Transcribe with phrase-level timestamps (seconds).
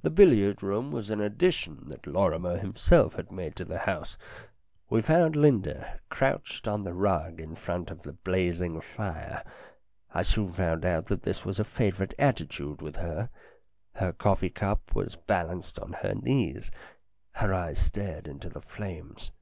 [0.00, 4.16] The billiard room was an addition that Lorrimer himself had made to the house.
[4.88, 9.44] We found Linda crouched on the rug in front of the blazing fire;
[10.14, 13.28] I soon found that this was a favourite attitude with her.
[13.96, 16.70] Her coffee cup was balanced on her knees.
[17.32, 19.32] Her eyes stared into the flames.